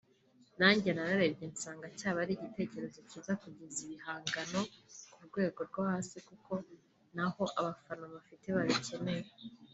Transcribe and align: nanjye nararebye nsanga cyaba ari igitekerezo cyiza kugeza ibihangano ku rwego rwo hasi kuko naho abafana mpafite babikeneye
nanjye 0.59 0.89
nararebye 0.93 1.45
nsanga 1.53 1.87
cyaba 1.99 2.17
ari 2.23 2.33
igitekerezo 2.37 2.99
cyiza 3.09 3.33
kugeza 3.41 3.77
ibihangano 3.85 4.61
ku 5.13 5.19
rwego 5.27 5.59
rwo 5.69 5.81
hasi 5.91 6.17
kuko 6.27 6.53
naho 7.15 7.43
abafana 7.59 8.03
mpafite 8.11 8.47
babikeneye 8.55 9.25